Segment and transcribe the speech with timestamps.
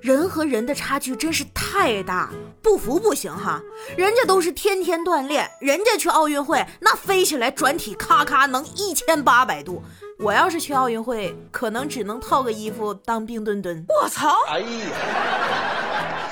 [0.00, 2.30] 人和人的差距真是太大，
[2.62, 3.60] 不服不行哈！
[3.98, 9.82] 人家都是天天锻炼，人家去奥运会那飞起来转体咔咔能一千八百度，
[10.18, 13.84] 我要是去奥运会，可能只能套个衣服当冰墩墩。
[14.02, 14.34] 我操！
[14.48, 14.66] 哎呀，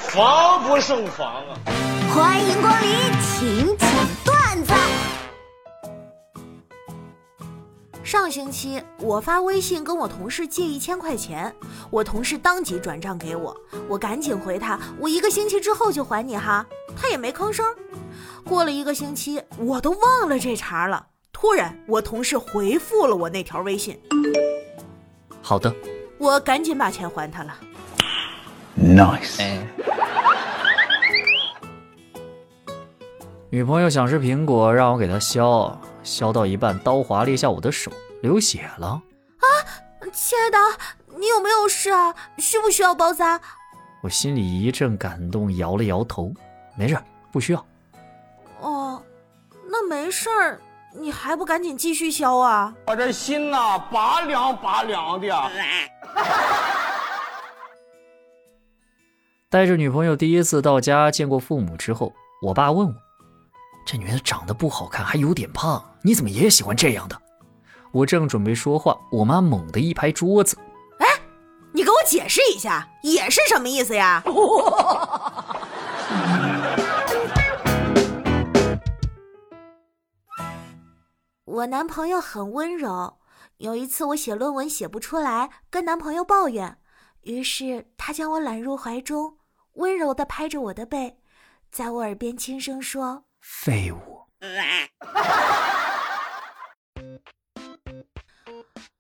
[0.09, 1.59] 防不胜防啊！
[2.15, 2.89] 欢迎光临，
[3.21, 3.77] 请
[8.09, 11.55] 上星期我发微信跟我同事借一千块钱，
[11.91, 13.55] 我同事当即转账给我，
[13.87, 16.65] 我赶紧回他，我一个星期之后就还你哈。
[16.97, 17.67] 他也没吭声。
[18.47, 21.07] 过了一个星期，我都忘了这茬了。
[21.35, 24.01] 突然，我同事回复了我那条微信。
[25.43, 25.71] 好的，
[26.17, 27.55] 我赶紧把钱还他了。
[28.81, 29.59] Nice。
[33.51, 35.79] 女朋友想吃苹果，让我给她削。
[36.09, 38.87] 削到一半，刀划了一下我的手，流血了。
[38.87, 39.47] 啊，
[40.11, 40.59] 亲爱的，
[41.19, 42.15] 你有没有事啊？
[42.39, 43.39] 需不需要包扎？
[44.03, 46.33] 我心里一阵感动，摇了摇头，
[46.79, 46.99] 没事，
[47.31, 47.65] 不需要。
[48.61, 49.03] 哦，
[49.69, 50.59] 那没事儿，
[50.99, 52.75] 你还不赶紧继续削啊？
[52.87, 55.29] 我这心呐，拔凉拔凉的。
[59.51, 62.95] 带着女朋友第一次到家见过父母之后，我爸问我。
[63.91, 67.19] 这女的长得不好看，还有点胖，你怎么也喜欢这样的？
[67.91, 70.59] 我正准备说话，我妈猛地一拍桌子
[71.01, 71.07] ：“哎，
[71.73, 74.23] 你给我解释一下，也是什么意思呀？”
[81.47, 83.17] 我男朋友很温柔，
[83.57, 86.77] 有一次我写论文写不出来，跟男朋友抱怨，
[87.23, 89.39] 于是他将我揽入怀中，
[89.77, 91.17] 温柔的拍着我的背，
[91.71, 93.25] 在我耳边轻声说。
[93.41, 94.27] 废物！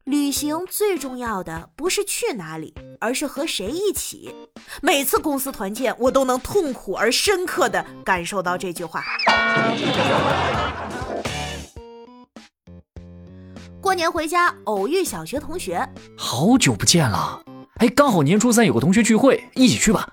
[0.04, 4.34] 旅行最重要的不是去哪里，而是和谁一起。
[4.80, 9.04] 每次公司团建，我都能痛苦而深刻的感受到这句话。
[13.80, 17.42] 过年回家偶遇小学同学，好久不见了。
[17.76, 20.12] 哎，刚好年初三有个同学聚会，一起去吧。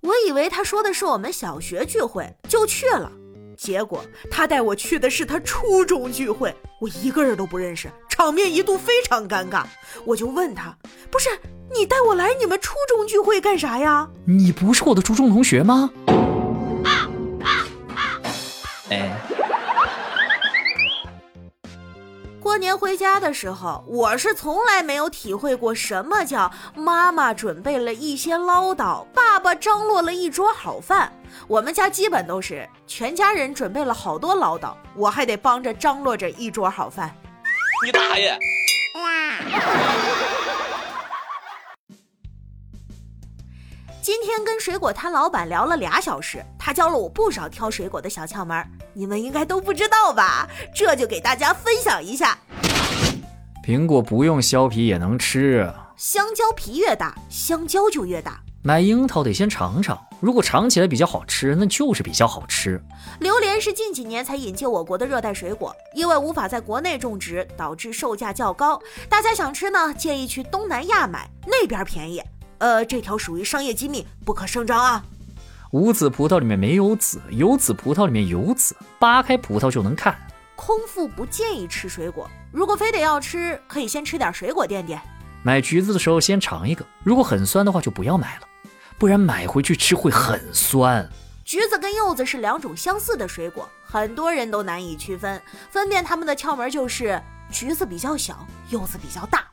[0.00, 3.10] 我以为他说的是我们小学聚会，就去了。
[3.56, 9.64] 结果他带我去的是他初中聚会，我一个人都不认识，场面一度非常尴尬。
[10.04, 10.76] 我就问他
[11.10, 11.30] ：“不是
[11.74, 14.08] 你带我来你们初中聚会干啥呀？
[14.24, 15.90] 你不是我的初中同学吗？”
[18.90, 19.35] 哎。
[22.46, 31.12] 过年回家的时候，我是从来没有体会过什么叫妈妈准备了一些唠叨，爸爸张罗了一桌好饭。
[31.48, 37.12] 我们家基本都是全家人准备了好多唠叨，我还得帮着张罗着一桌好饭。
[37.84, 38.38] 你大爷！
[44.06, 50.48] 今天跟水果摊老板聊了俩小时，他教了我不少挑水果的小窍门，你们应该都不知道吧？
[50.72, 52.38] 这就给大家分享一下。
[53.64, 58.40] 苹果不用削皮也能吃，香蕉皮越大，香蕉就越大。
[58.62, 62.80] 买樱桃得先尝尝，如果尝起来比较好吃，那就是比较好吃。
[63.18, 68.80] 榴莲是近几年才引进我国的热带水果，因为无法在国内种植，导致售价较高。
[69.08, 72.22] 大家想吃呢，建议去东南亚买，那边便宜。
[72.58, 75.04] 呃，这条属于商业机密，不可声张啊。
[75.72, 80.16] 无籽葡萄里面没有籽，有籽葡萄里面有籽，扒开葡萄就能看。
[80.54, 85.00] 空腹不建议吃水果，如果非得要吃，可以先吃点水果垫垫。
[85.42, 88.42] 买橘子的时候先尝一个，如果很酸的话就不要买了，
[88.96, 91.06] 不然买回去吃会很酸。
[91.44, 95.40] 橘子跟柚子是两种相似的水果，很多人都难以区分。
[95.70, 97.22] 分辨它们的窍门就是，
[97.52, 99.44] 橘子比较小，柚子比较大。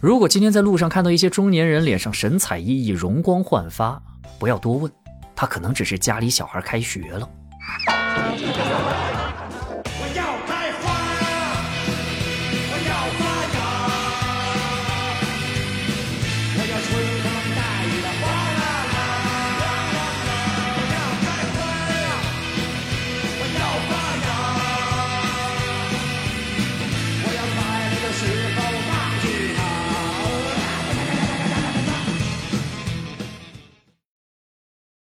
[0.00, 4.02] 如果今天在路上看到一些中年人脸上神采奕奕、容光焕发，
[4.38, 4.90] 不要多问，
[5.36, 7.28] 他可能只是家里小孩开学了。